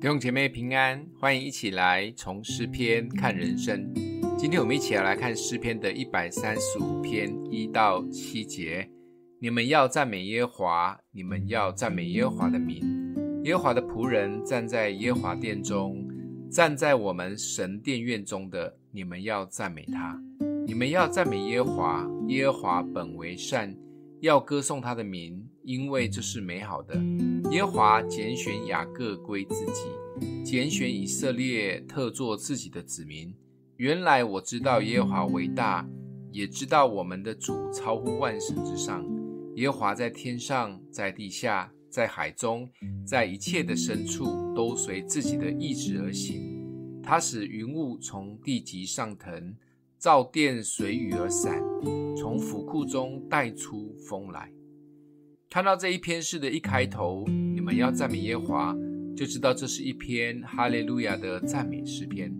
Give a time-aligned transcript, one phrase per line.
[0.00, 3.92] 弟兄姐妹平安，欢迎一起来从诗篇看人生。
[4.38, 8.88] 今天我们一起来看诗篇的一百三十五篇一到七节。
[9.38, 12.82] 你们要赞美耶和华，你们要赞美耶和华的名。
[13.44, 16.02] 耶和华的仆人站在耶和华殿中，
[16.50, 20.18] 站在我们神殿院中的，你们要赞美他。
[20.66, 23.76] 你们要赞美耶和华，耶和华本为善，
[24.20, 25.46] 要歌颂他的名。
[25.62, 26.96] 因为这是美好的，
[27.50, 33.32] 耶和华拣选雅各归自己，拣选以色列特作自己的子民。
[33.76, 35.86] 原来我知道耶和华伟大，
[36.32, 39.04] 也知道我们的主超乎万神之上。
[39.56, 42.68] 耶和华在天上，在地下，在海中，
[43.06, 47.00] 在一切的深处，都随自己的意志而行。
[47.02, 49.54] 他使云雾从地极上腾，
[50.00, 51.62] 造电随雨而散，
[52.16, 54.50] 从府库中带出风来。
[55.50, 58.76] 看到这一篇诗的一开头，你们要赞美耶和华，
[59.14, 62.34] 就知道这是一篇哈利路亚的赞美诗篇。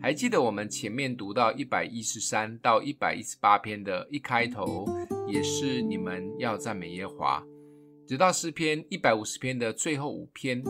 [0.00, 4.86] 还记得我们前面读到一百一十三到一百一十八篇的一开头，
[5.26, 7.44] 也是你们要赞美耶和华。
[8.06, 10.62] 直到诗篇一百五十篇的最后五篇，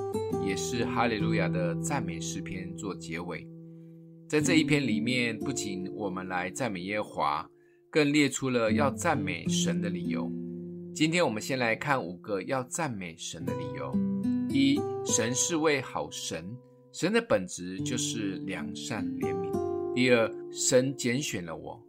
[0.42, 3.46] 也是哈利路亚的赞美诗篇做结尾。
[4.30, 7.50] 在这一篇里面，不仅我们来赞美耶和华，
[7.90, 10.30] 更列出了要赞美神的理由。
[10.94, 13.92] 今天我们先来看五个要赞美神的理由：
[14.48, 16.48] 一、神是位好神，
[16.92, 21.84] 神的本质就是良善怜悯；第二，神拣选了我，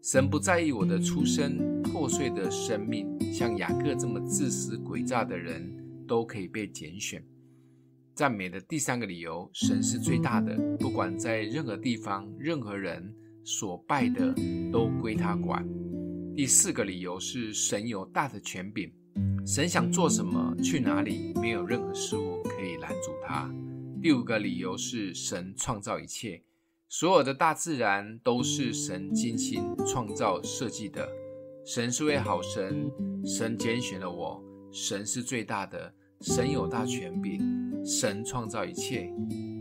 [0.00, 5.70] 神不在意我的出身破碎的生命，像雅各这么自私诡诈的人
[6.08, 7.22] 都可以被拣选。
[8.14, 14.34] 赞美的第三个理由，神是最大的，不管在任何地方、任何人所拜的
[14.70, 15.66] 都归他管。
[16.36, 18.92] 第四个理由是神有大的权柄，
[19.46, 23.50] 神想做什么、去哪里，没有任何事物可以拦阻他。
[24.02, 26.42] 第五个理由是神创造一切，
[26.88, 31.08] 所有的大自然都是神精心创造设计的。
[31.64, 32.90] 神是位好神，
[33.24, 37.40] 神拣选了我，神是最大的，神有大权柄，
[37.84, 39.12] 神创造一切。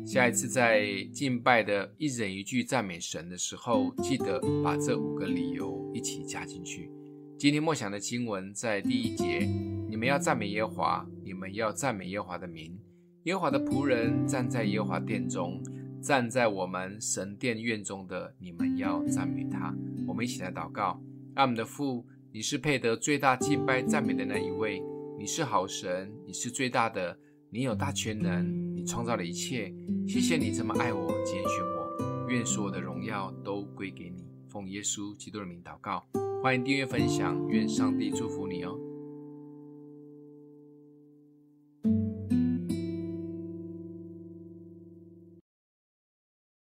[0.05, 6.91] 下一次在敬拜的一人一句赞美神的时候，记得把这五个理由一起加进去。
[7.37, 9.47] 今天默想的经文在第一节：
[9.89, 12.77] 你们要赞美耶和华，你们要赞美耶和华的名。
[13.23, 15.61] 耶和华的仆人站在耶和华殿中，
[16.01, 19.73] 站在我们神殿院中的，你们要赞美他。
[20.07, 20.99] 我们一起来祷告：
[21.35, 24.81] 爱我们的父，你是配得最大敬拜赞美的那一位，
[25.17, 27.17] 你是好神，你是最大的，
[27.53, 29.73] 你有大全能，你创造了一切。
[30.07, 34.23] 谢谢你这么爱我，拣选我，愿所有的荣耀都归给你。
[34.47, 36.01] 奉耶稣基督的名祷告，
[36.41, 38.79] 欢迎订阅分享，愿上帝祝福你哦。